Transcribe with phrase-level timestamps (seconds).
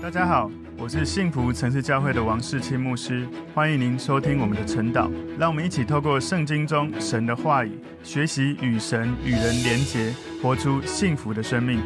[0.00, 0.48] 大家好，
[0.78, 5.10] 我是幸福城市教会的王世清牧师，欢迎您收听我们的晨祷。
[5.36, 7.72] 让我们一起透过圣经中神的话语，
[8.04, 11.80] 学习与神与人连结，活出幸福的生命。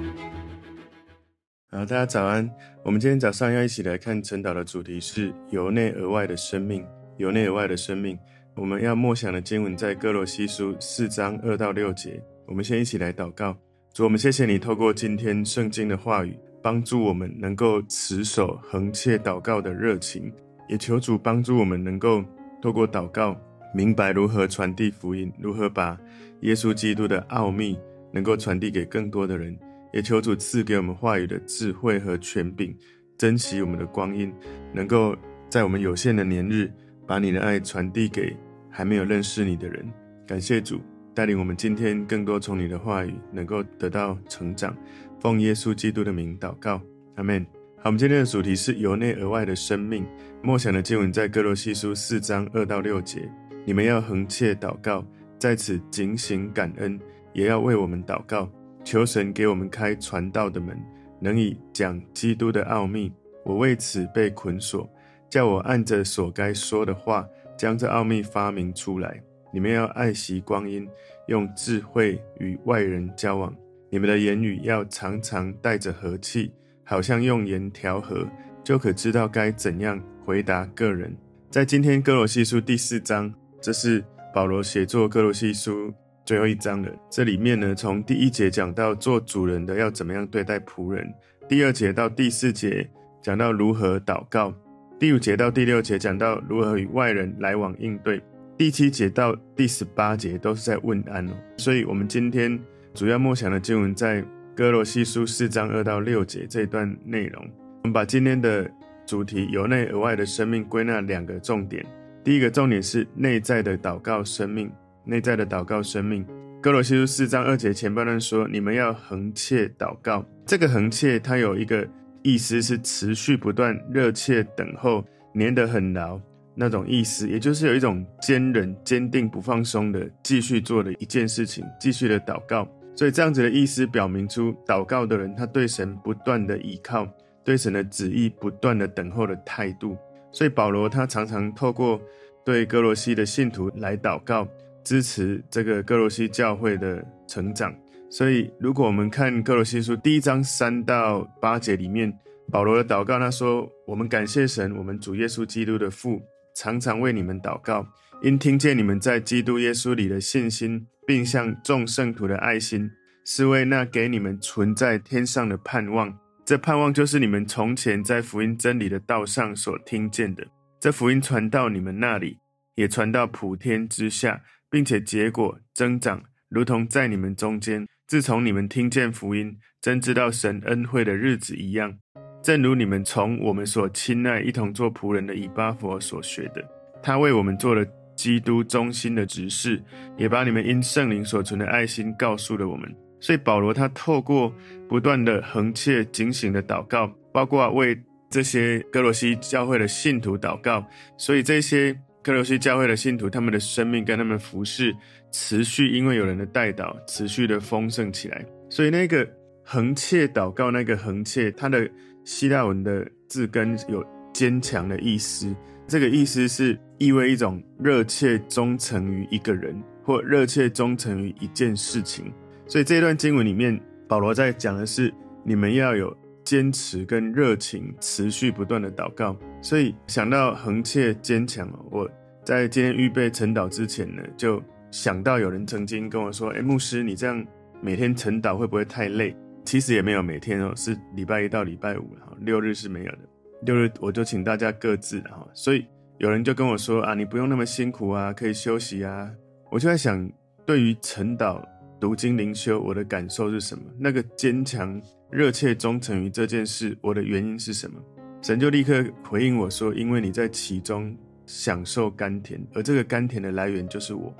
[1.71, 2.48] 好，大家早安。
[2.85, 6.85] 我们今天早上要一起来看晨祷的主题是由内而外的生命。
[7.17, 8.19] 由内而外的生命，
[8.54, 12.22] 我们要默想的经文在歌罗西书四章二到六节。
[12.47, 13.56] 我们先一起来祷告。
[13.94, 16.38] 主，我们谢谢你透过今天圣经的话语。
[16.62, 20.32] 帮助我们能够持守恒切祷告的热情，
[20.69, 22.24] 也求主帮助我们能够
[22.62, 23.36] 透过祷告，
[23.74, 25.98] 明白如何传递福音，如何把
[26.41, 27.78] 耶稣基督的奥秘
[28.12, 29.59] 能够传递给更多的人。
[29.92, 32.74] 也求主赐给我们话语的智慧和权柄，
[33.19, 34.33] 珍惜我们的光阴，
[34.72, 35.14] 能够
[35.50, 36.72] 在我们有限的年日，
[37.06, 38.34] 把你的爱传递给
[38.70, 39.84] 还没有认识你的人。
[40.27, 40.80] 感谢主
[41.14, 44.74] 带领我们今天更多从你的话语能够得到成长。
[45.22, 46.82] 奉耶稣基督的名祷告，
[47.14, 47.46] 阿门。
[47.76, 50.04] 好，我们今天的主题是由内而外的生命。
[50.42, 53.30] 默想的经文在歌罗西书四章二到六节。
[53.64, 55.06] 你们要恒切祷告，
[55.38, 56.98] 在此警醒感恩，
[57.32, 58.50] 也要为我们祷告，
[58.82, 60.77] 求神给我们开传道的门，
[61.20, 63.12] 能以讲基督的奥秘。
[63.44, 64.91] 我为此被捆锁，
[65.30, 67.25] 叫我按着所该说的话，
[67.56, 69.22] 将这奥秘发明出来。
[69.52, 70.88] 你们要爱惜光阴，
[71.28, 73.54] 用智慧与外人交往。
[73.92, 76.50] 你们的言语要常常带着和气，
[76.82, 78.26] 好像用盐调和，
[78.64, 81.14] 就可知道该怎样回答个人。
[81.50, 85.92] 在今天哥罗西书第四章，这是保罗写作哥罗西书
[86.24, 86.90] 最后一章了。
[87.10, 91.12] 这里面呢，从第一节讲到做主人的要怎么样对待仆人，
[91.46, 92.88] 第二节到第四节
[93.20, 94.54] 讲到如何祷告，
[94.98, 98.22] 第五节到第六节讲到如何与外人来往应对，
[98.56, 101.28] 第七节到第十八节都是在问安。
[101.58, 102.58] 所以，我们今天。
[102.94, 104.22] 主要默想的经文在
[104.54, 107.42] 哥罗西书四章二到六节这段内容。
[107.82, 108.70] 我们把今天的
[109.06, 111.84] 主题由内而外的生命归纳两个重点。
[112.22, 114.70] 第一个重点是内在的祷告生命，
[115.04, 116.25] 内在的祷告生命。
[116.60, 121.88] 哥罗西书四章二节前半段说：“你们要恒切祷告。”这个恒切它有一个
[122.22, 125.02] 意思是持续不断、热切等候、
[125.34, 126.20] 粘得很牢
[126.54, 132.69] 那种意思，也就是有一种坚忍、坚定不放松的继续做的一件事情，继续的祷告。
[132.94, 137.08] 所以这样子的意思表明出，祷告的人他对神不断的倚靠，
[137.42, 139.97] 对神的旨意不断的等候的态度。
[140.30, 142.00] 所以保罗他常常透过
[142.44, 144.47] 对歌罗西的信徒来祷告，
[144.84, 147.75] 支持这个歌罗西教会的成长。
[148.10, 152.12] 所以如果我们看歌罗西书第一章三到八节里面，
[152.50, 156.20] 保罗的祷告他说：“我们感谢神，我们主耶稣基督的父，
[156.54, 157.86] 常常为你们祷告，
[158.22, 162.90] 因听见你们在基督耶稣里的信心。”并向众圣徒的爱心，
[163.24, 166.16] 是为那给你们存在天上的盼望。
[166.44, 170.46] 这盼望就是你们从前在福音真理的道上所听见的。
[170.80, 172.38] 这福音传到你们那里，
[172.74, 181.96] 也传到普天之下，并且结果增长，如同在你们中间，自从你们听见福音，真知道神恩惠的日子一样。
[182.42, 186.60] 正如你们从我们所亲爱一同做仆人的以巴弗所学的，
[187.00, 187.86] 他为我们做了。
[188.22, 189.83] 基督中心的指示，
[190.16, 192.88] 也把你们因圣灵所存的爱心告诉了我们。
[193.19, 194.55] 所以保罗他透过
[194.88, 198.00] 不断的恒切警醒的祷告，包括为
[198.31, 200.87] 这些歌罗西教会的信徒祷告。
[201.19, 204.94] 所以这些歌罗西教会的信徒，他们的生命跟他们服事
[205.32, 208.47] 持续，因为有人的带导，持续的丰盛起来。
[208.71, 209.28] 所以那个
[209.65, 211.91] 恒切祷告，那个恒切，它的
[212.25, 215.53] 希腊文的字根有坚强的意思。
[215.92, 222.32] 这个意思是意味一种热切忠诚于一个人，或热切忠诚于一件事情。
[222.66, 225.12] 所以这一段经文里面，保罗在讲的是
[225.44, 229.36] 你们要有坚持跟热情，持续不断的祷告。
[229.60, 232.10] 所以想到恒切坚强，我
[232.42, 237.47] 在今天预备晨祷之前呢，就想到有人曾经跟我说：“哎，牧师，你这样
[237.82, 239.36] 每天晨祷会不会太累？”
[239.66, 243.19] 其实也没有每天哦，是礼拜一到礼拜五，六日是没有的。
[243.62, 245.87] 六日我就请大家各自哈，所以
[246.19, 249.31] 有人就跟我说啊，你不用那么辛苦啊，可以休息啊。
[249.70, 250.31] 我就在想，
[250.67, 251.62] 对于晨祷、
[252.00, 253.85] 读经、灵修，我的感受是什么？
[253.99, 255.00] 那个坚强、
[255.31, 257.99] 热切、忠诚于这件事，我的原因是什么？
[258.43, 261.17] 神就立刻回应我说，因为你在其中
[261.47, 264.35] 享受甘甜，而这个甘甜的来源就是我。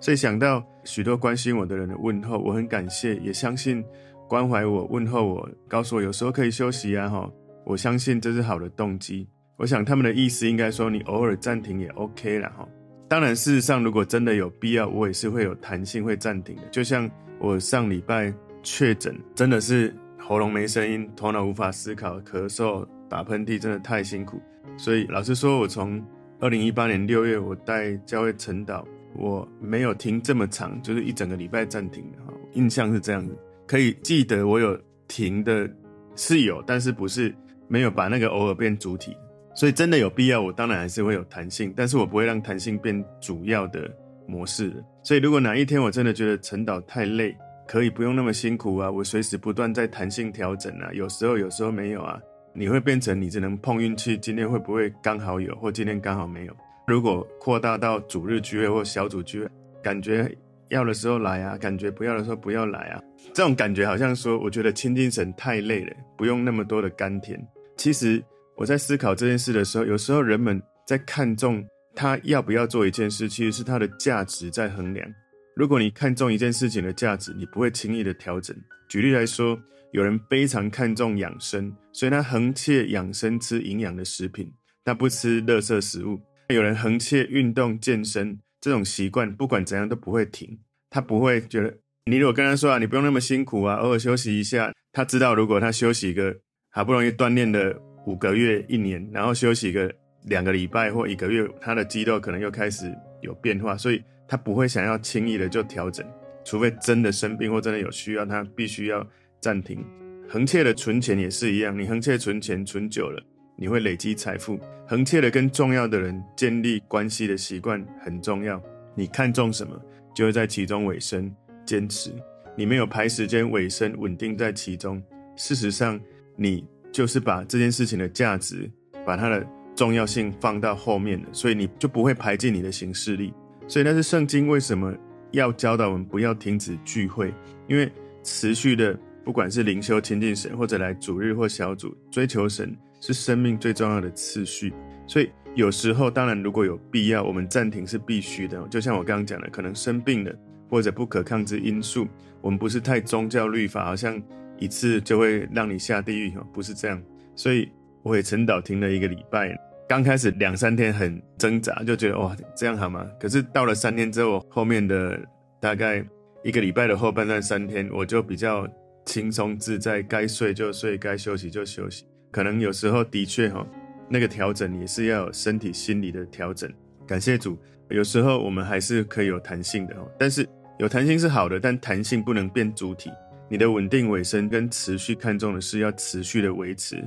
[0.00, 3.84] 所以想到许多关心我的人的问候，我很感谢，也相信
[4.28, 7.30] 关怀我、问候我，告诉我有时候可以休息啊，哈。
[7.64, 9.28] 我相信这是好的动机。
[9.56, 12.68] 我想他们的意思应该说，你偶尔暂停也 OK 了哈。
[13.08, 16.62] 当然，事实上如果真的有必要，我也是会有弹性会暂停的。
[16.70, 18.32] 就像我上礼拜
[18.62, 24.40] 确诊，真的是喉咙没声音，头脑无法思考，咳嗽、打喷嚏，真的太辛苦。
[24.76, 26.02] 所以老实说，我从
[26.40, 28.82] 二零一八年六月我带教会晨祷，
[29.14, 32.32] 我没有停这么长，就是一整个礼拜暂停的哈。
[32.54, 33.36] 印象是这样子，
[33.66, 34.76] 可以记得我有
[35.06, 35.70] 停的
[36.16, 37.32] 是有，但是不是
[37.72, 39.16] 没有把那个偶尔变主体。
[39.54, 43.90] 所以真的有必要，我当然还是会有弹性，但是我不会让弹性变主要的
[44.26, 44.72] 模式。
[45.02, 47.34] 所以如果哪一天我真的觉得晨祷太累，
[47.66, 52.20] 可以不用那么辛苦啊，我随时不断在弹性调整啊，有时候有时候没有啊，
[52.52, 56.56] 你会变成你只能碰运气，今天会不会刚好有，或今天刚好没有。
[56.86, 59.48] 如果扩大到主日聚会或小组聚会，
[59.82, 60.30] 感觉
[60.68, 63.02] 要的时候来啊，感觉不要的时候不要来啊，
[63.34, 67.38] 这种感觉好像说，我觉得亲近神太累了，不用那么多的甘甜。
[67.76, 68.22] 其实。
[68.54, 71.66] 我在思考这件事的时候，有时候人们在看重
[71.96, 75.14] 他要不要做一件事，其实是他的价值在衡量。
[75.56, 78.54] 如果你看重一件事情的价值，你不会轻易的调整。
[78.88, 79.58] 举例来说，
[79.92, 84.52] 有人非常看重养生，所以他横切养生，吃营养的食品，
[84.84, 86.20] 他不吃垃圾食物。
[86.48, 90.60] 有人横切运动健身，这种习惯不管怎样都不会停。
[90.90, 96.36] 他不会觉得，你如果跟他说啊，你不用那么辛苦啊，偶尔休息一下，他知道如果他休息一个
[96.74, 97.80] 好不容易锻炼了。
[98.06, 99.92] 五个月、一年，然后休息个
[100.22, 106.04] 两个礼拜或一个月，他的肌肉可能又开始有变化，所以他不会想要轻易的就调整，
[106.44, 109.06] 除非真的生病或真的有需要，他必须要
[109.38, 109.84] 暂停。
[110.28, 113.22] 横切的存钱也是一样，你横切存钱存久了，
[113.54, 114.58] 你会累积财富。
[114.88, 118.60] 横切的跟重要的人建立关系的习惯很重要。
[118.96, 119.80] 你看重什么，
[120.12, 121.32] 就会在其中委身
[121.64, 122.10] 坚持。
[122.56, 125.00] 你没有排时间委身稳定在其中，
[125.36, 126.00] 事实上
[126.42, 126.66] 你。
[126.92, 128.70] 就是把这件事情的价值，
[129.06, 129.42] 把它的
[129.74, 133.32] 重要性放到后面了，所以你就不会排进你的行事历。
[133.66, 134.94] 所以那是圣经为什么
[135.30, 137.32] 要教导我们不要停止聚会，
[137.66, 137.90] 因为
[138.22, 138.94] 持续的
[139.24, 144.70] 不管是灵修亲近神，或者来主日或小组追求神，是生命最重要的次序。
[145.06, 148.62] 所以有时候当然如果有必要，我们暂停是必须的。
[148.68, 150.32] 就像我刚刚讲的，可能生病了
[150.68, 152.06] 或者不可抗之因素，
[152.42, 154.22] 我们不是太宗教律法，好像。
[154.58, 157.02] 一次就会让你下地狱，不是这样。
[157.34, 157.70] 所以
[158.02, 159.58] 我也晨祷停了一个礼拜，
[159.88, 163.06] 刚开始两三天很挣扎，就觉得哇，这样好吗？
[163.18, 165.18] 可是到了三天之后，后面的
[165.60, 166.04] 大概
[166.42, 168.68] 一个礼拜的后半段三天，我就比较
[169.04, 172.04] 轻松自在，该睡就睡，该休息就休息。
[172.30, 173.66] 可能有时候的确哈，
[174.08, 176.70] 那个调整也是要有身体心理的调整。
[177.06, 177.58] 感谢主，
[177.90, 183.10] 有时候我们还是可以有弹性的哦，但是有弹性是好的，但弹性不能变主体。
[183.52, 187.06] 你的稳定尾声跟持续看重的是要持续的维持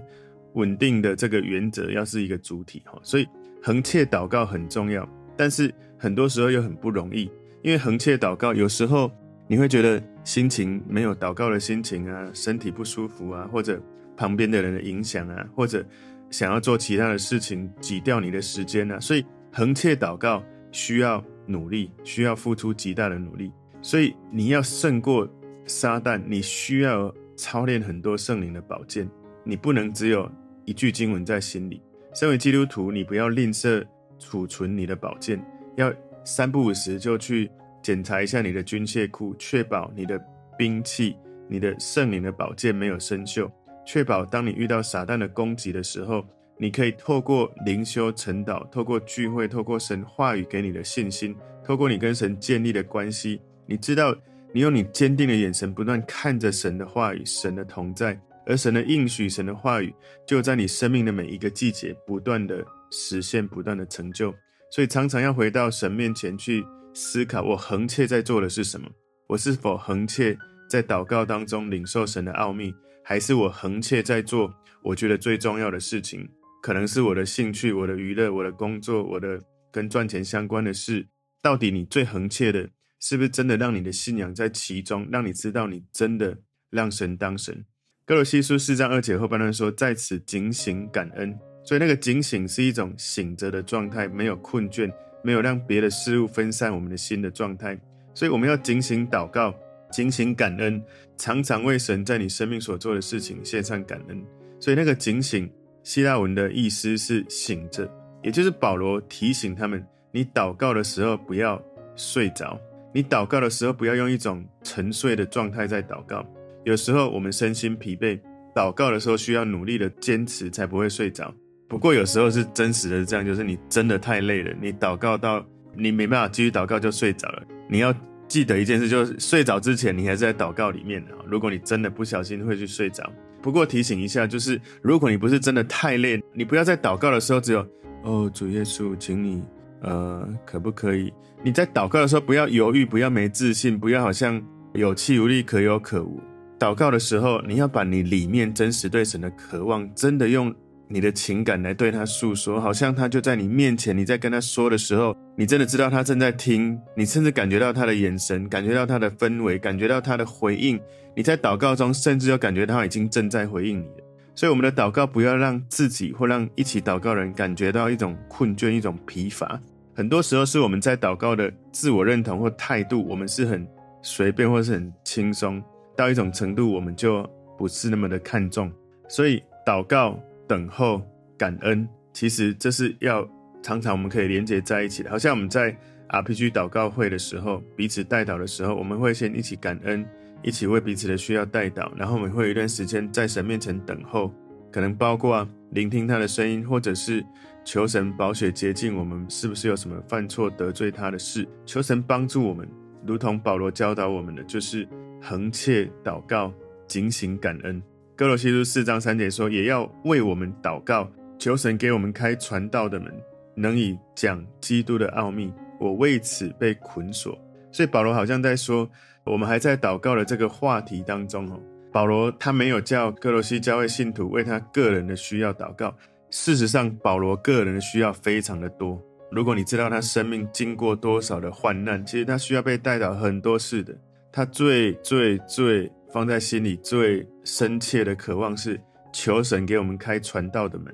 [0.54, 3.28] 稳定的这个原则，要是一个主体哈，所以
[3.64, 7.32] 横切祷告很重要，但是很多时候又很不容易，
[7.64, 9.12] 因为横切祷告有时候
[9.48, 13.82] 你会觉得心情没有祷告的心情啊，身体不舒服啊，或者
[14.16, 15.84] 旁边的人的影响啊，或者
[16.30, 23.52] 想要做其他的事情挤掉你的时间啊，所以横切祷告需要努力，需要付出极大的努力，
[23.82, 25.28] 所以你要胜过。
[25.68, 29.10] 撒旦，你需要操练很多圣灵的宝剑，
[29.44, 30.30] 你不能只有
[30.64, 31.82] 一句经文在心里。
[32.14, 33.86] 身为基督徒，你不要吝啬
[34.20, 35.44] 储存你的宝剑，
[35.76, 37.50] 要三不五时就去
[37.82, 40.24] 检查一下你的军械库，确保你的
[40.58, 41.16] 兵器、
[41.48, 43.52] 你的圣灵的宝剑没有生锈，
[43.86, 46.26] 确保当你遇到撒旦的攻击的时候，
[46.58, 54.16] 你可以透过灵修、晨祷，透过聚会，透过神话语给你的信心，透过你跟神建立的关系，你知道。
[54.56, 59.94] 你用你坚定的眼神，不断看着神的话语、神的同在，而神的应许、神的话语，
[60.26, 64.34] 就在你生命的每一个季节不断的实现、不断的成就。
[64.72, 68.90] 所以常常要回到神面前去思考：我恒切在做的是什么？
[69.28, 70.38] 我是否恒切
[70.70, 72.74] 在祷告当中领受神的奥秘？
[73.04, 74.50] 还是我恒切在做
[74.82, 76.26] 我觉得最重要的事情？
[76.64, 79.38] 可能是我的兴趣、我的娱乐、我的工作、我的
[79.70, 81.06] 跟赚钱相关的事。
[81.42, 82.70] 到底你最恒切的？
[83.08, 86.36] 是不是真的让你的信仰在其中，让你知道你真的
[86.72, 87.64] 让神当神？
[88.04, 91.38] 哥罗西书四章二节后半段说，在此警醒感恩。
[91.64, 94.92] 所以那个警醒是一种醒着的状态，没有困倦，
[95.24, 97.80] 没有让别的事物分散我们的心的状态。
[98.16, 99.54] 所以我们要警醒祷告，
[99.92, 100.84] 警醒感恩，
[101.16, 104.20] 常常为神在你生命所做的事情献上感恩。
[104.60, 105.48] 所以那个警醒，
[105.84, 107.88] 希腊文的意思是醒着，
[108.24, 111.64] 也就是保罗提醒他们：你祷告的时候不要
[111.96, 112.60] 睡着。
[112.96, 116.25] 你祷告的时候，不要用一种沉睡的状态在祷告。
[116.64, 118.18] 有时候我们身心疲惫，
[118.56, 121.30] 祷告的时候需要努力的坚持，才不会睡着。
[121.68, 127.44] 不过有时候是真实的这样，就是你真的太累了，你祷告到你没办法继续祷告就睡着了。
[127.68, 127.94] 你要
[128.30, 131.12] 记得一件事，就是睡着之前你还是在祷告里面的。
[131.28, 133.12] 如果你真的不小心会去睡着，
[133.42, 137.68] 不过提醒一下，就是如果你不是真的太累，你不要在祷告的时候只有
[138.04, 139.44] 哦，主耶稣，请你
[139.82, 141.12] 呃，可不可以？
[141.46, 144.42] 你在祷告的时候不要犹豫，不要没自信，不要好像
[144.74, 146.20] 有气无力、可有可无。
[146.58, 150.52] 祷告的时候，你要把你里面真实对神的渴望，真的用
[150.88, 160.80] 你的情感来对他诉说，好像他就在你面前，你在跟他说的时候，你真的知道他正在听，你甚至感觉到他的眼神，感觉到他的氛围，感觉到他的回应。
[161.16, 164.04] 你在祷告中，甚至要感觉他已经正在回应你了。
[164.34, 169.62] 所以，我们的祷告不要让自己或让一起祷告人感觉到一种困倦、一种疲乏。
[169.96, 173.66] 很多时候是我们在祷告的自我认同或态度，我们是很
[174.02, 175.64] 随便或是很轻松。
[175.96, 178.70] 到一种程度，我们就不是那么的看重。
[179.08, 181.02] 所以，祷告、等候、
[181.38, 183.25] 感恩，其实这是要
[183.64, 185.10] 常常我们可以连接在一起的。
[185.10, 185.74] 好像我们在
[186.10, 190.06] RPG 祷告会的时候，彼此代祷的时候，我们会先一起感恩，
[190.44, 194.30] 一起为彼此的需要代祷，然后我们会有一段时间在神面前等候，
[194.74, 197.25] 可能包括聆听他的声音，或者是
[197.65, 202.65] 求神保血洁净我们是不是有什么犯错得罪他的事，求神帮助我们，
[203.05, 204.88] 如同保罗教导我们的，就是。
[205.22, 206.53] 恒切祷告，
[206.86, 207.81] 警醒感恩。
[208.15, 213.12] 哥罗西书四章三节说，也要为我们祷告，求神给我们开传道的门，
[213.55, 215.51] 能以讲基督的奥秘。
[215.79, 217.36] 我为此被捆锁。
[217.72, 218.88] 所以保罗好像在说，
[219.24, 221.60] 我们还在祷告的这个话题当中哦。
[221.91, 225.95] 保罗他没有叫哥罗西教会信徒为他个人的需要祷告。
[226.38, 229.01] 事实上，保罗个人的需要非常的多。
[229.32, 233.98] 如果你知道他生命经过多少的患难，其实他需要被带到很多事的。
[234.34, 238.77] 他最最最放在心里最深切的渴望是
[239.13, 240.94] 求神给我们开传道的门，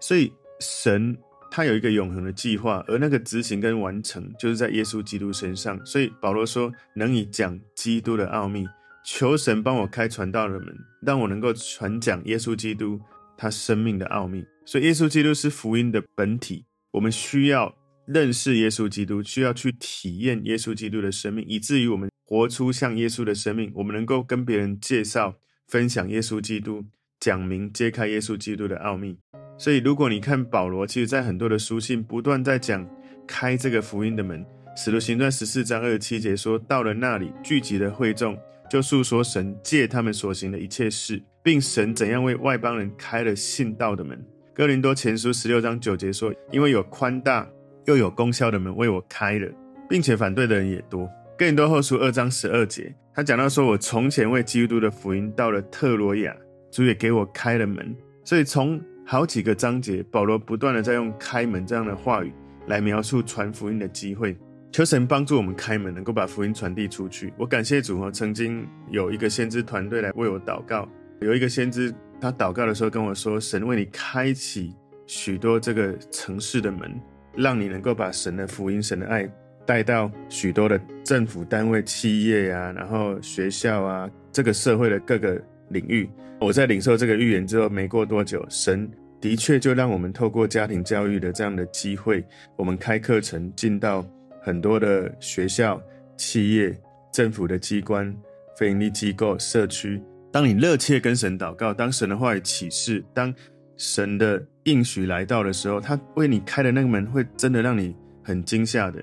[0.00, 1.16] 所以神
[1.52, 5.80] 他有一个永恒的计划，而那个执行跟完成就是在耶稣基督身上。
[5.86, 8.66] 所以保罗说，能以讲基督的奥秘，
[9.04, 13.00] 求神帮我开传道的门，让我能够传讲耶稣基督
[13.40, 14.44] 他生命的奥秘。
[14.66, 17.74] 所以耶稣基督是福音的本体，我们需要
[18.06, 22.10] 认识耶稣基督，需要去体验耶稣基督的生命，以至于我们。
[22.30, 25.34] 活出像耶稣的生命，我们能够跟别人介绍、
[25.66, 26.84] 分享耶稣基督，
[27.18, 29.18] 讲明、揭开耶稣基督的奥秘。
[29.58, 32.88] 所以，如果你看保罗，其实在很多的书信不断在讲
[33.26, 34.46] 开这个福音的门。
[34.76, 38.38] 使徒行传十四章二十七节说，到了那里，聚集的会众
[38.70, 44.18] 就述说神借他们所行的一切事，并神怎样为外邦人开了信道的门。
[44.54, 47.48] 哥林多前书十六章九节说，因为有宽大
[47.86, 49.50] 又有功效的门为我开了，
[49.88, 51.08] 并且反对的人也多。
[51.38, 56.36] 哥林多后书二章十二节，他讲到说：“我从前为基督的福音到了特罗亚，
[56.70, 62.30] 主也给我开了门。”所以从好几个章节，保罗不断的在用“开门”这样的话语
[62.66, 64.36] 来描述传福音的机会。
[64.70, 67.32] 求神帮助我们开门，能够把福音传递出去。
[67.38, 70.86] 我感谢主哦，曾经有一个先知团队来为我祷告，
[71.20, 74.74] 有一个先知他祷告的时候跟我说：“神为你开启
[75.06, 76.90] 许多这个城市的门，
[77.36, 79.30] 让你能够把神的福音、神的爱。”
[79.66, 86.08] 带到许多的政府单位、企业啊，然后学校啊，这个社会的各个领域。
[86.40, 92.24] 我在领受这个预言之后，没过多久，神的确就让我们透过家庭教育的这样的机会，
[92.56, 94.04] 我们开课程进到
[94.42, 95.80] 很多的学校、
[96.16, 96.76] 企业、
[97.12, 98.12] 政府的机关、
[98.56, 100.02] 非营利机构、社区。
[100.32, 103.34] 当你热切跟神祷告，当神的话语启示，当
[103.76, 109.02] 神的应许来到的时候，他为你开的那个门，会真的让你很惊吓的。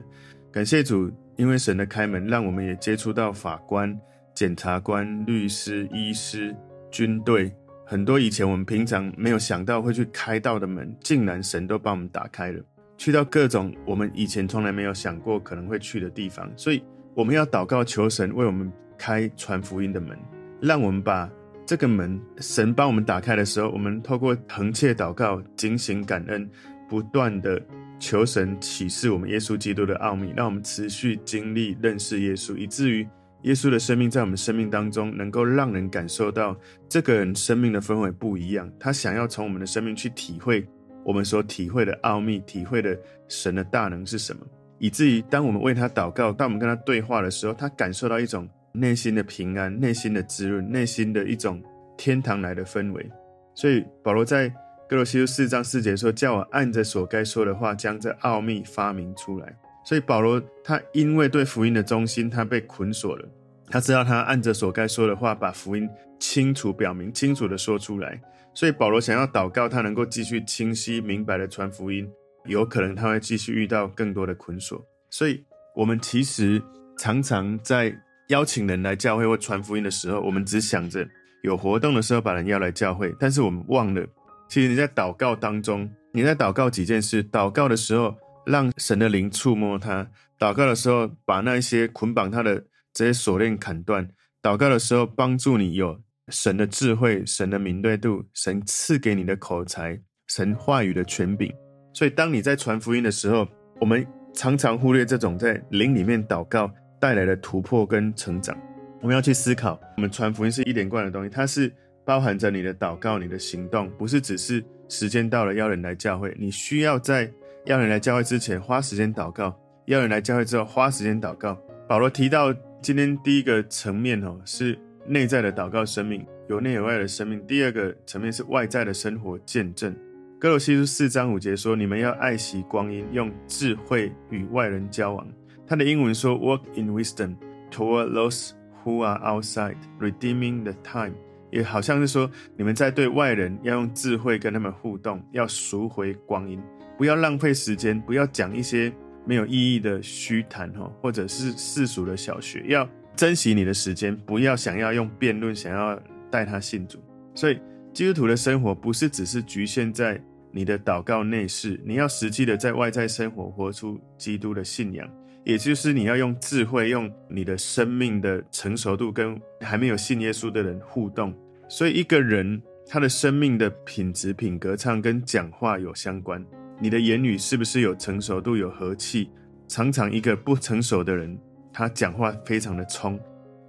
[0.51, 4.00] 感谢主，因为神的开门，让我们也接触到法官、
[4.34, 6.55] 检察官、律师、医师、
[6.89, 7.53] 军队，
[7.86, 12.63] 很多以前我们平常没有想到会去开到的门，竟然神都帮我们打开了。
[12.98, 16.81] 去到各种我们以前从来没有想过可能会去的地方，所以
[17.13, 20.17] 我们要祷告求神为我们开传福音的门，
[20.62, 21.30] 让我们把
[21.66, 26.50] 这个门神帮我们打开的时候，我们透过恒切祷告、警醒感恩，
[26.90, 27.62] 不断的。
[28.00, 33.02] 求神启示我们耶稣基督的奥秘，让我们持续经历认识耶稣，以至于
[33.42, 36.56] 耶稣的生命在我们生命当中能够让人感受到
[36.88, 38.72] 这个人生命的氛围不一样。
[38.80, 40.64] 他想要从我们的生命去体会
[41.04, 42.96] 我们所体会的奥秘，体会的
[43.28, 44.46] 神的大能是什么，
[44.78, 48.48] 以至于当我们为他祷告，当我们跟他对话的时候，他感受到一种
[48.79, 51.62] 内心的平安、内心的滋润、内心的一种
[51.98, 53.10] 天堂来的氛围。
[53.55, 54.53] 所以保罗在。
[54.89, 59.53] 哥罗西书四章四节说：“叫我按着所该说的话，将这奥秘发明出来。”
[59.84, 63.27] 所以保罗他因为对福音的忠心，他被捆锁了。
[63.69, 65.89] 他知道他按着所该说的话，把福音
[66.22, 68.17] 清楚表明、清楚的说出来。
[68.53, 72.10] 所以保罗想要祷告，他能够继续清晰明白的传福音。
[72.46, 74.81] 有可能他会继续遇到更多的捆锁。
[75.10, 75.43] 所以，
[75.75, 76.63] 我们其实
[76.98, 77.93] 常常在
[78.27, 81.07] 邀请人来教会或传福音的时候，我们只想着
[81.43, 84.05] 有活动的时候把人邀来教会，但是我们忘了，
[84.50, 87.24] 其实你在祷告当中，你在祷告几件事。
[87.24, 88.15] 祷告的时候，
[88.46, 90.05] 让神的灵触摸他；
[90.38, 94.03] 祷告的时候，把那一些捆绑他的这些锁链砍断；
[94.41, 101.50] 祷告的时候，帮助你有神的智慧、神的敏锐度、神赐给你的口才、神话语的权柄。
[101.93, 103.48] 所以，当你在传福音的时候，
[103.79, 106.69] 我们常常忽略这种在灵里面祷告
[107.00, 108.58] 带来的突破跟成长。
[109.01, 111.72] 我们要去思考，我们传福音是一连贯的东西，它是
[112.04, 116.36] 包含着你的祷告、你的行动，不是只是时间到了要人来教会。
[116.39, 117.32] 你需要在
[117.66, 121.58] 要人来教会之前花时间祷告，要人来教会之后花时间祷告。
[121.88, 129.96] 保罗提到今天第一个层面哦，是内在的祷告生命，由内而外的生命；第二个层面是外在的生活见证。
[130.39, 135.27] 哥罗西书四章五节说：“你们要爱惜光阴，用智慧与外人交往。”
[135.67, 137.36] 他的英文说：“Walk in wisdom
[137.69, 138.51] toward those。”
[138.86, 141.12] Who are outside redeeming the time？
[141.51, 146.57] 也好像是说，你们在对外人要用智慧跟他们互动，要赎回光阴，
[146.97, 148.93] 不要浪费时间，不要讲一些
[149.25, 156.97] 没有意义的虚谈哈，或者是世俗的小学，要珍惜你的时间，不要想要用辩论想要带他信主。
[157.36, 157.59] 所以，
[157.93, 165.05] 基督徒的生活不是只是局限在你的祷告内室，你要实际的在外在生活活出基督的信仰。
[165.48, 171.34] 也就是你要用智慧，用你的生命的成熟度跟还没有信耶稣的人互动。
[171.70, 176.46] 所以一个人他的生命的品质、品格上跟讲话有相关。
[176.82, 179.30] 你的言语是不是有成熟度、有和气？
[179.70, 181.39] 常常一个不成熟的人，
[181.72, 183.18] 他讲话非常的冲，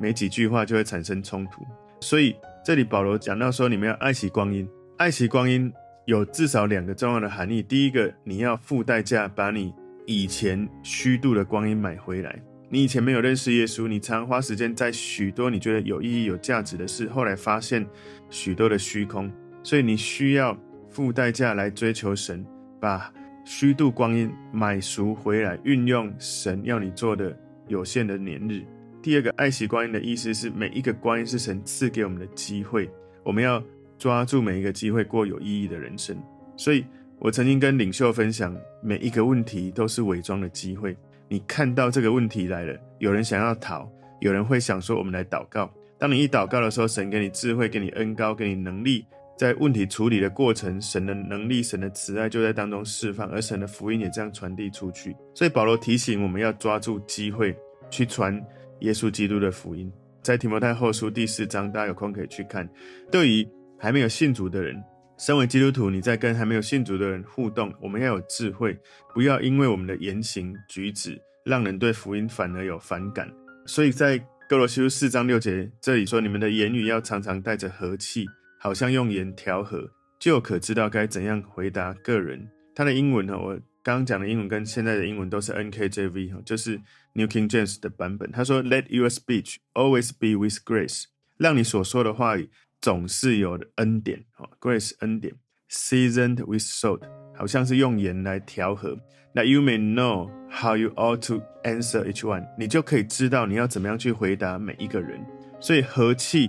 [0.00, 1.64] 没几句话就会产生冲突。
[2.00, 5.72] 所以这里保罗讲到说，你们要爱惜光阴，爱惜光阴
[6.06, 7.62] 有至少两个重要的含义。
[7.62, 9.72] 第一个，你要付代价把你。
[10.10, 12.42] 以前虚度的光阴买回来。
[12.70, 17.86] 你以前没有认识耶稣，你常花时间在许多你觉得有意义、有价值的事，后来发现
[18.30, 19.30] 许多的虚空，
[19.62, 22.42] 所以你需要付代价来追求神，
[22.80, 23.12] 把
[23.44, 28.64] 虚度光阴买赎回来，运用神要你做的有限的年日。
[29.02, 32.88] 第二个，爱惜光阴的意思是，每一个光阴是神赐给我们的机会，
[33.22, 33.62] 我们要
[33.98, 36.16] 抓住每一个机会过有意义的人生。
[36.56, 36.86] 所以。
[37.20, 40.96] 我曾经跟领袖分享，每一个问题都是伪装的机会。
[41.28, 49.04] 你看到这个问题来了，有人想要逃，有人会想说：“我们来祷告。”当你一祷告的时候，神给你智慧，给你恩膏，给你能力，
[49.36, 55.14] 在问题处理的过程，神的能力、神的慈爱就在当中释放，而神的福音也这样传递出去。
[55.34, 57.54] 所以保罗提醒我们要抓住机会
[57.90, 58.40] 去传
[58.80, 59.92] 耶稣基督的福音。
[60.22, 62.68] 在提摩太后书第四章，大家有空可以去看。
[63.10, 64.80] 对于还没有信主的人，
[65.18, 68.78] 身为基督徒，你在跟还没有信主的人互动，我们要有智慧，
[69.12, 73.28] 不要因为我们的言行举止让人对福音反而有反感。
[73.66, 74.16] 所以在
[74.48, 78.26] 哥罗西书四章六节这里说，你们的言语要常常带着和气，
[78.60, 82.48] 好像用盐调和，就可知道该怎样回答个人。
[82.72, 86.80] 他的英文呢，我刚刚讲的英文跟现在的英文都是 NKJV 就是
[87.14, 88.30] New King James 的版本。
[88.30, 95.34] 他说：“Let your speech always be with grace，让你所说的话语。”总是有恩典哦，grace 恩典
[95.68, 97.02] ，seasoned with salt，
[97.34, 98.96] 好像是用盐来调和。
[99.34, 105.20] 那 you may know how you ought to answer each one，你就可以知道你要怎么样去回答每一个人。
[105.60, 106.48] 所以和气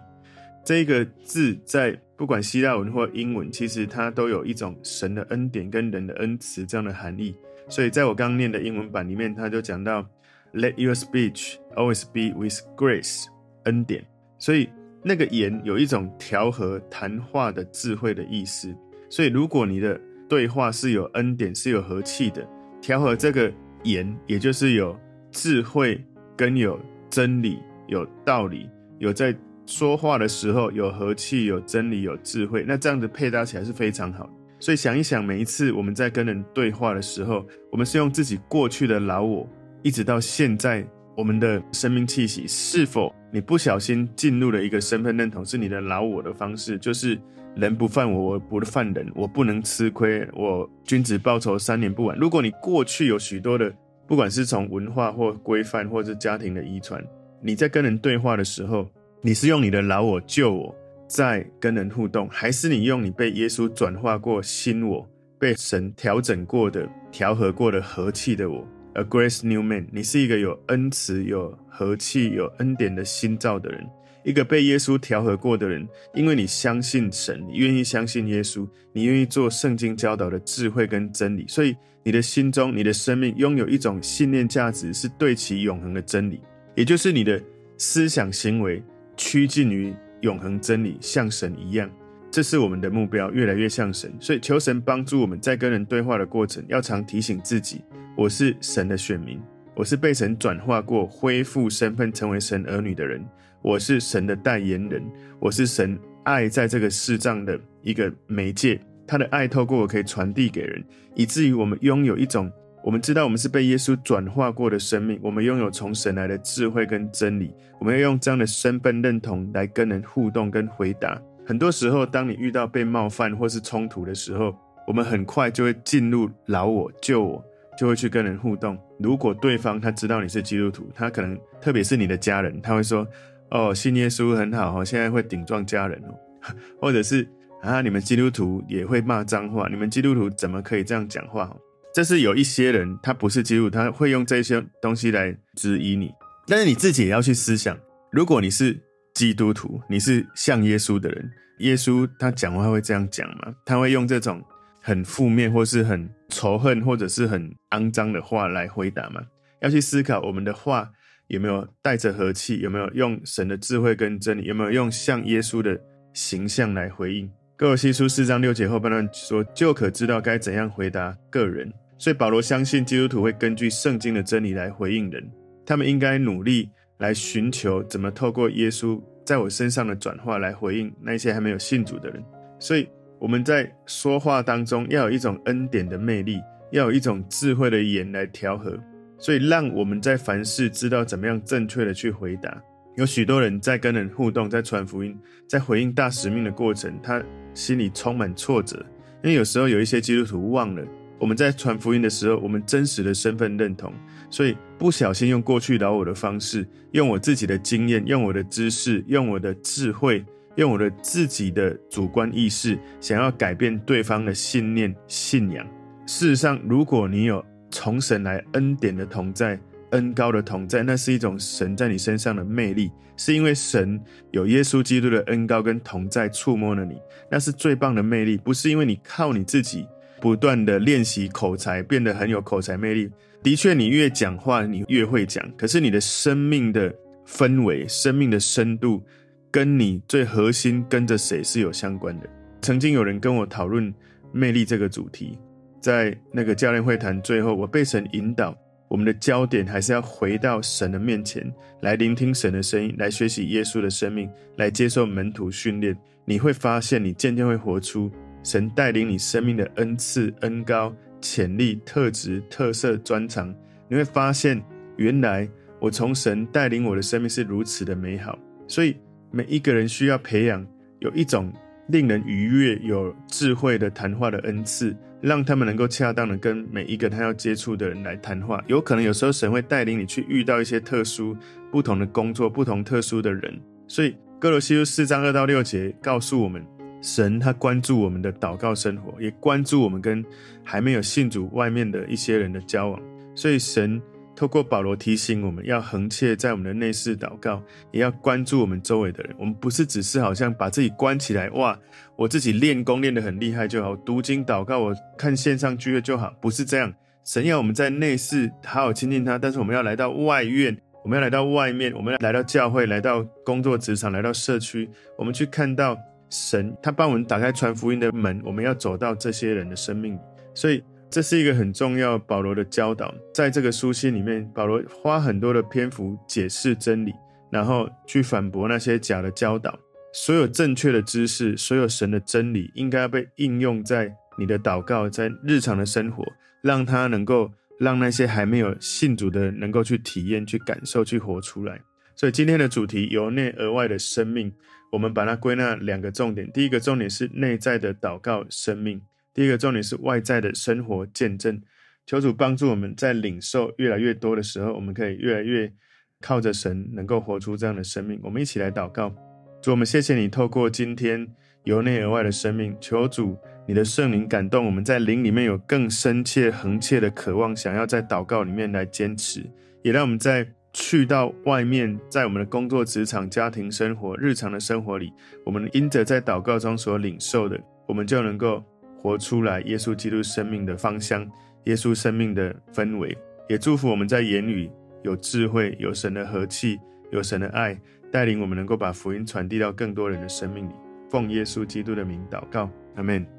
[0.63, 7.35] 这个字在不管希腊文或英文，其实它都有一种神的恩典跟人的恩慈这样的含义。
[7.67, 10.07] 所以在我刚刚念的英文版里面，它就讲到
[10.53, 13.25] Let your speech always be with grace，
[13.63, 14.05] 恩典。
[14.37, 14.69] 所以。
[15.03, 18.75] 那个盐有一种调和谈话的智慧的意思，
[19.09, 22.47] 所以如果你的对话是有恩典、是有和气的，
[22.81, 23.51] 调和这个
[23.83, 24.97] 盐，也就是有
[25.31, 26.03] 智慧
[26.35, 29.35] 跟有真理、有道理，有在
[29.65, 34.29] 说话的时候有和气、有真理、有智慧，那这样子配搭起来是非常好。
[34.59, 39.47] 所以想一想，每一次我们在跟人对话的时候，我们是用自己过去的老我，
[39.83, 40.85] 一直到现在。
[41.17, 47.19] 我们的生命气息是否你不小心进入了一个身份认同是你的老我的方式，就是
[47.55, 52.17] 人不犯我，我不犯人，我不能吃亏，我君子报仇三年不晚。
[52.17, 53.71] 如果你过去有许多的，
[54.07, 57.03] 不管是从文化或规范，或是家庭的遗传，
[57.41, 58.87] 你在跟人对话的时候，
[59.21, 60.75] 你是用你的老我救我，
[61.07, 68.67] 在跟人互动，还是你用你被耶稣转化过新我，被神调整过的、调和过的和气的我
[68.99, 73.87] ？A grace new man，你是一个有恩慈、有和气、有恩典的心造的人，
[74.25, 75.87] 一个被耶稣调和过的人。
[76.13, 86.41] 因为你相信神，你愿意相信耶稣，你愿意做圣经教导的智慧跟真理，所以你的心中、你的生命拥有一种信念价值，是对其永恒的真理，
[86.75, 87.41] 也就是你的
[87.77, 88.83] 思想行为
[89.15, 91.89] 趋近于永恒真理，像神一样。
[92.31, 94.13] 这是我们的目标，越来越像神。
[94.19, 97.81] 所以求神帮助我们在跟人对话的过程，要常提醒自己：
[98.15, 99.41] 我是神的选民，
[99.73, 103.25] 我是被神转化过、恢复身份、成为神儿女的人。
[103.61, 105.03] 我是神的代言人，
[105.39, 108.79] 我是神爱在这个世上的一个媒介。
[109.07, 110.83] 他的爱透过我可以传递给人，
[111.15, 112.49] 以至于我们拥有一种，
[112.83, 121.19] 我们知道我们是被耶稣转化过的生命，我们拥有从神来的智慧跟真理，我们要用这样的身份认同来跟人互动跟回答。
[121.49, 127.43] 很多时候，当你遇到被冒犯或是冲突的时候，我们很快就会进入老我、旧我，
[127.75, 128.77] 就会去跟人互动。
[128.99, 133.03] 如果对方他知道你是基督徒，他可能特别是你的家人，他会说
[133.49, 136.13] ：“哦，信耶稣很好哦，现在会顶撞家人哦。”
[136.79, 137.27] 或者是。
[137.61, 137.81] 啊！
[137.81, 141.53] 你们基督徒也会骂脏话，你们基督徒怎么可以这样讲话？
[141.93, 146.09] 这是有一些人，他不是基督，他会用这些东西来质疑你。
[146.47, 147.77] 但是你自己也要去思想，
[148.13, 148.79] 如果你是
[149.19, 153.53] 基督徒，你是像耶稣的人，耶稣他讲话会这样讲吗？
[153.65, 154.41] 他会用这种
[154.81, 159.19] 很负面，或是很仇恨，或者是很肮脏的话来回答吗？
[159.59, 160.89] 要去思考我们的话
[161.27, 165.77] 有没有带着和气，有没有用神的智慧跟真理，有没有用像耶稣的
[166.13, 167.29] 形象来回应。
[167.57, 175.29] 歌罗西书四章六节后半段说：“就可知道该怎样回答个人。”所以保罗相信基督徒会根据圣经的真理来回应人。
[175.65, 182.23] 他们应该努力来寻求怎么透过耶稣在我身上的转化来回应那些还没有信主的人。
[182.59, 182.87] 所以
[183.19, 186.39] 我们在说话当中要有一种恩典的魅力，
[186.71, 188.77] 要有一种智慧的言来调和，
[189.17, 192.61] 所以让我们在凡事知道怎么样正确的去回答。
[192.95, 197.21] 有许多人在跟人互动，在传福音，在回应大使命的过程，他。
[197.55, 198.77] 心里充满挫折，
[199.23, 200.85] 因为有时候有一些基督徒忘了
[201.19, 203.93] 我们在传福音的时候，我们真实的身份认同，
[204.29, 215.65] 所以不小心用过去老我的方式，用我自己的经验，用我的知识，用我的智慧，用我的自己的主观意识，想要改变对方的信念、信仰。
[216.07, 219.59] 事实上，如果你有从神来恩典的同在。
[219.91, 226.95] 恩高的同在，那是一种神在你身上的魅力，是因为神有耶稣基督的恩高跟同在触摸了你，
[227.27, 228.37] 那是最棒的魅力。
[228.37, 229.87] 不是因为你靠你自己
[230.21, 233.09] 不断的练习口才，变得很有口才魅力。
[233.41, 235.43] 的确，你越讲话，你越会讲。
[235.57, 236.93] 可是你的生命的
[237.25, 239.01] 氛围、生命的深度，
[239.49, 242.29] 跟你最核心跟着谁是有相关的。
[242.61, 243.93] 曾经有人跟我讨论
[244.31, 245.37] 魅力这个主题，
[245.79, 248.55] 在那个教练会谈最后，我被神引导。
[248.89, 251.47] 我们的焦点还是要回到神的面前，
[251.81, 254.27] 来聆听神的声音，来学习耶稣的生命，
[254.57, 255.95] 来接受门徒训练。
[256.25, 258.11] 你会发现，你渐渐会活出
[258.43, 263.53] 神带领你生命的恩赐、恩高、潜力、特质、特色、专长。
[263.87, 264.61] 你会发现，
[264.97, 265.47] 原来
[265.79, 268.37] 我从神带领我的生命是如此的美好。
[268.67, 268.95] 所以，
[269.31, 270.65] 每一个人需要培养
[270.99, 271.51] 有一种
[271.87, 274.95] 令人愉悦、有智慧的谈话的恩赐。
[275.21, 281.35] 让他们能够恰当的跟每一个他要接触的人来谈话，有可能有时候神会带领你去遇到一些特殊、
[281.69, 283.59] 不同的工作、不同特殊的人。
[283.85, 286.65] 所以歌罗西书四章二到六节告诉我们，
[287.01, 290.23] 神他关注我们的祷告生活，也关注我们跟
[290.63, 293.01] 还没有信主外面的一些人的交往。
[293.35, 294.01] 所以神。
[294.35, 299.35] 透过保罗提醒我们要恒切在我们的内室祷告，也要关注我们周围的人。
[299.37, 301.77] 我们不是只是好像把自己关起来，哇，
[302.15, 306.93] 我自己练功练得很厉害就好，读经祷告，我看线上聚会就好，不是这样。
[307.25, 315.97] 神要我们在内室好好亲近他，但是我们要来到外院，我们要来到外面，我们来到教会，来到工作职场，来到社区，我们去看到
[316.29, 320.19] 神，他帮我们打开传福音的门，我们要走到这些人的生命里，
[320.53, 320.83] 所以。
[321.11, 327.11] 这是一个很重要保罗的教导，在这个书信里面，保罗花很多的篇幅解释真理，
[327.49, 329.75] 然后去反驳那些假的教导。
[330.13, 336.23] 所有正确的知识，所有神的真理，应该要被应用在你的祷告，在日常的生活，
[336.61, 341.81] 让他能够让那些还没有信主的人能够去体验、去感受、去活出来。
[342.19, 344.51] 所以今天的主题由内而外的生命，
[344.91, 349.01] 我们把它归纳两个重点：第一个重点是内在的祷告生命。
[349.33, 351.61] 第一个重点是外在的生活见证，
[352.05, 355.71] 求主帮助我们在领受越来越多的时候，我们可以越来越
[356.19, 358.19] 靠着神，能够活出这样的生命。
[358.21, 359.15] 我们一起来祷告，
[359.61, 361.25] 主，我们谢谢你透过今天
[361.63, 369.49] 由内而外的生命，求主你的圣灵感动我们在灵里面有更深切恒切的渴望，想要在祷告里面来坚持，
[369.83, 370.45] 也让我们在
[370.81, 375.11] 去到外面，在我们的工作职场、家庭生活、日常的生活里，
[375.45, 378.63] 我们因着在祷告中所领受的，我们就能够。
[379.01, 381.25] 活出来耶稣基督生命的芳香，
[381.63, 384.69] 耶稣生命的氛围，也祝福我们在言语
[385.03, 386.77] 有智慧，有神的和气，
[387.09, 387.79] 有神的爱，
[388.11, 390.73] 带领我们能够把福音传递到更多人的生命里。
[391.09, 393.38] 奉耶稣基督的名祷告，阿门。